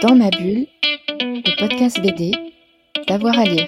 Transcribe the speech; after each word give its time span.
Dans 0.00 0.14
ma 0.14 0.30
bulle, 0.30 0.68
le 1.18 1.58
podcast 1.58 2.00
BD, 2.00 2.30
d'avoir 3.08 3.36
à 3.36 3.44
lire. 3.44 3.66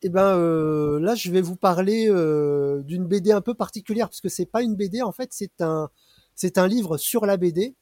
Eh 0.00 0.08
ben 0.08 0.38
euh, 0.38 0.98
là, 0.98 1.14
je 1.14 1.30
vais 1.30 1.42
vous 1.42 1.56
parler 1.56 2.08
euh, 2.08 2.82
d'une 2.82 3.06
BD 3.06 3.30
un 3.30 3.42
peu 3.42 3.52
particulière 3.52 4.08
parce 4.08 4.22
que 4.22 4.30
c'est 4.30 4.46
pas 4.46 4.62
une 4.62 4.74
BD 4.74 5.02
en 5.02 5.12
fait, 5.12 5.28
c'est 5.32 5.60
un 5.60 6.66
livre 6.66 6.96
sur 6.96 7.26
la 7.26 7.36
BD. 7.36 7.74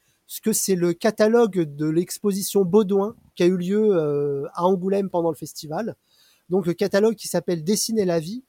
Que 0.43 0.53
c'est 0.53 0.77
le 0.77 0.93
catalogue 0.93 1.61
de 1.63 1.87
l'exposition 1.87 2.65
Baudouin 2.65 3.17
qui 3.35 3.43
a 3.43 3.47
eu 3.47 3.57
lieu 3.57 3.97
euh, 3.97 4.47
à 4.55 4.67
Angoulême 4.67 5.11
pendant 5.11 5.31
le 5.31 5.37
festival. 5.37 5.97
Donc 6.49 6.67
le 6.67 6.75
catalogue 6.75 7.17
qui 7.17 7.29
s'appelle 7.29 7.65
Dessiner 7.65 8.05
la 8.05 8.21
vie 8.21 8.45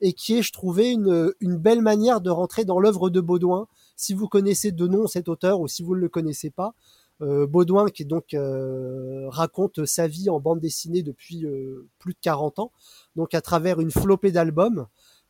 et 0.00 0.12
qui 0.12 0.38
est, 0.38 0.42
je 0.42 0.52
trouvais, 0.52 0.92
une, 0.92 1.32
une 1.40 1.56
belle 1.56 1.82
manière 1.82 2.20
de 2.20 2.30
rentrer 2.30 2.64
dans 2.64 2.80
l'œuvre 2.80 3.10
de 3.10 3.20
Baudouin. 3.20 3.68
Si 3.96 4.14
vous 4.14 4.28
connaissez 4.28 4.72
de 4.72 4.86
nom 4.86 5.06
cet 5.06 5.28
auteur 5.28 5.60
ou 5.60 5.68
si 5.68 5.82
vous 5.82 5.94
ne 5.94 6.00
le 6.00 6.08
connaissez 6.08 6.50
pas, 6.50 6.74
euh, 7.20 7.46
Baudouin 7.46 7.88
qui 7.90 8.04
donc 8.04 8.34
euh, 8.34 9.28
raconte 9.28 9.84
sa 9.86 10.08
vie 10.08 10.30
en 10.30 10.40
bande 10.40 10.60
dessinée 10.60 11.02
depuis 11.02 11.46
euh, 11.46 11.88
plus 11.98 12.12
de 12.12 12.18
40 12.20 12.58
ans, 12.58 12.72
donc 13.16 13.34
à 13.34 13.40
travers 13.40 13.80
une 13.80 13.90
flopée 13.90 14.32
d'albums. 14.32 14.86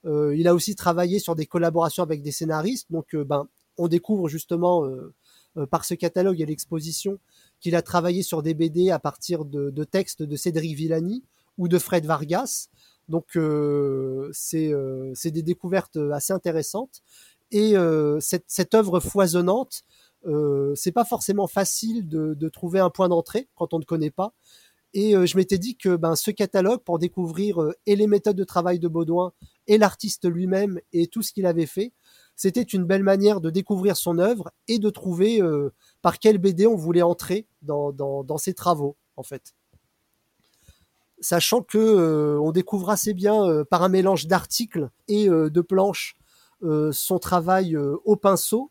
Euh, 0.07 0.35
il 0.37 0.49
a 0.49 0.55
aussi 0.55 0.75
travaillé 0.75 1.19
sur 1.19 1.35
des 1.35 1.47
collaborations 1.47 2.03
avec 2.03 2.23
des 2.23 2.33
scénaristes, 2.33 2.91
donc 2.91 3.15
euh, 3.15 3.25
ben 3.25 3.47
on 3.77 3.89
découvre 3.89 4.29
justement 4.29 4.85
par 5.71 5.85
ce 5.85 5.95
catalogue 5.95 6.41
et 6.41 6.47
l'exposition 6.47 7.19
qu'il 7.61 7.77
a 7.77 7.83
travaillé 7.83 8.23
sur 8.23 8.43
des 8.43 8.55
BD 8.55 8.91
à 8.91 8.99
partir 8.99 9.45
de, 9.45 9.71
de, 9.71 9.85
textes 9.85 10.23
de 10.23 10.37
Cédric 10.37 10.77
Villani 10.77 11.23
ou 11.59 11.69
de 11.69 11.79
Fred 11.79 12.05
Vargas. 12.07 12.69
Donc 13.09 13.37
euh, 13.37 14.31
c'est 14.33 14.73
euh, 14.73 15.13
des 15.25 15.43
découvertes 15.43 15.99
assez 16.13 16.33
intéressantes 16.33 17.03
et 17.51 17.77
euh, 17.77 18.19
cette, 18.21 18.45
cette 18.49 18.75
œuvre 18.75 19.01
foisonnante, 19.01 19.83
euh, 20.27 20.75
c'est 20.75 20.93
pas 20.93 21.05
forcément 21.05 21.47
facile 21.47 22.09
de, 22.09 22.35
de 22.35 22.49
trouver 22.49 22.81
un 22.81 22.91
point 22.91 23.09
d'entrée 23.09 23.49
quand 23.55 23.75
on 23.75 23.79
ne 23.79 23.85
connaît 23.85 24.11
pas. 24.11 24.33
Et 24.97 25.15
je 25.27 25.37
m'étais 25.37 25.59
dit 25.59 25.77
que 25.77 25.97
ben, 25.97 26.15
ce 26.15 26.31
catalogue, 26.31 26.81
pour 26.85 27.01
découvrir 27.01 27.59
et 27.85 27.97
les 27.97 28.07
méthodes 28.07 28.37
de 28.37 28.45
travail 28.45 28.79
de 28.79 28.87
Baudouin 28.87 29.33
et 29.67 29.77
l'artiste 29.77 30.31
lui-même 30.31 30.79
et 30.93 31.09
tout 31.09 31.21
ce 31.21 31.33
qu'il 31.33 31.47
avait 31.47 31.67
fait, 31.67 31.93
c'était 32.37 32.63
une 32.63 32.85
belle 32.85 33.03
manière 33.03 33.41
de 33.41 33.51
découvrir 33.51 33.97
son 33.97 34.19
œuvre 34.19 34.51
et 34.69 34.79
de 34.79 34.91
trouver 34.91 35.41
euh, 35.41 35.73
par 36.03 36.19
quel 36.19 36.39
BD 36.39 36.67
on 36.67 36.77
voulait 36.77 37.03
entrer 37.03 37.47
dans, 37.63 38.39
ses 38.39 38.55
travaux, 38.55 38.97
en 39.17 39.23
fait. 39.23 39.55
Sachant 41.21 41.63
que 41.63 41.79
euh, 41.79 42.39
on 42.41 42.51
découvre 42.51 42.91
assez 42.91 43.15
bien 43.15 43.45
euh, 43.45 43.65
par 43.65 43.83
un 43.83 43.89
mélange 43.89 44.27
d'articles 44.27 44.91
et 45.09 45.29
de 45.29 45.61
planches 45.61 46.17
son 46.93 47.19
travail 47.19 47.77
au 47.77 48.17
pinceau, 48.17 48.71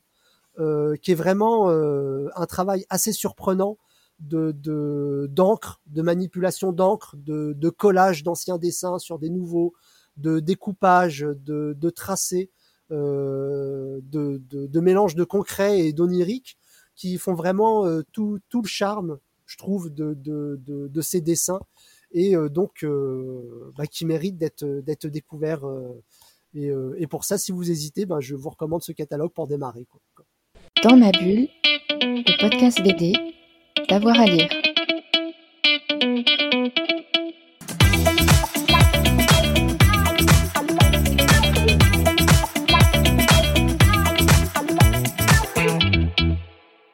qui 0.57 1.11
est 1.11 1.15
vraiment 1.15 1.69
un 1.69 2.45
travail 2.47 2.87
assez 2.89 3.11
surprenant 3.11 3.77
de 4.19 5.27
d'encre, 5.29 5.79
de, 5.85 5.95
de, 5.97 6.01
manipulation 6.01 6.71
d'encre, 6.71 7.15
de, 7.17 7.53
de 7.55 7.69
collage 7.69 8.23
d'anciens 8.23 8.57
dessins 8.57 8.97
sur 8.97 9.19
des 9.19 9.29
nouveaux, 9.29 9.73
de 10.17 10.39
découpage, 10.39 11.19
de, 11.19 11.75
de 11.77 11.89
tracés. 11.91 12.49
Euh, 12.91 14.01
de, 14.03 14.41
de, 14.49 14.67
de, 14.67 14.79
mélange 14.81 15.15
de 15.15 15.23
concret 15.23 15.79
et 15.79 15.93
d'onirique 15.93 16.57
qui 16.95 17.17
font 17.17 17.33
vraiment 17.33 17.85
euh, 17.85 18.01
tout, 18.11 18.39
tout, 18.49 18.61
le 18.61 18.67
charme, 18.67 19.19
je 19.45 19.57
trouve, 19.57 19.89
de, 19.89 20.13
de 20.15 21.01
ces 21.01 21.21
dessins 21.21 21.61
et 22.11 22.35
euh, 22.35 22.49
donc 22.49 22.85
bah, 23.77 23.87
qui 23.87 24.05
méritent 24.05 24.37
d'être 24.37 25.07
découverts. 25.07 25.65
Et, 26.53 26.71
et, 26.97 27.07
pour 27.07 27.23
ça, 27.23 27.37
si 27.37 27.51
vous 27.51 27.71
hésitez, 27.71 28.05
ben, 28.05 28.19
je 28.19 28.35
vous 28.35 28.49
recommande 28.49 28.83
ce 28.83 28.91
catalogue 28.91 29.31
pour 29.31 29.47
démarrer. 29.47 29.85
Quoi. 29.85 30.25
Dans 30.83 30.97
ma 30.97 31.11
bulle, 31.11 31.47
le 32.01 32.41
podcast 32.41 32.83
BD, 32.83 33.13
d'avoir 33.89 34.19
à 34.19 34.25
lire. 34.25 34.49